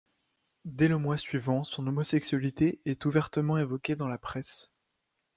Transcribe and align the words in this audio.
Dès 0.65 0.87
le 0.87 0.97
mois 0.97 1.19
suivant, 1.19 1.63
son 1.63 1.85
homosexualité 1.85 2.79
est 2.85 3.05
ouvertement 3.05 3.59
évoquée 3.59 3.95
dans 3.95 4.07
la 4.07 4.17
presse. 4.17 4.71